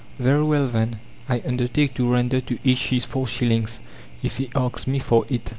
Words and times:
Very 0.17 0.41
well, 0.41 0.67
then, 0.67 0.97
I 1.29 1.43
undertake 1.45 1.93
to 1.93 2.11
render 2.11 2.41
to 2.41 2.57
each 2.63 2.87
his 2.87 3.05
four 3.05 3.27
shillings 3.27 3.81
if 4.23 4.37
he 4.37 4.49
asks 4.55 4.87
me 4.87 4.97
for 4.97 5.27
it." 5.29 5.49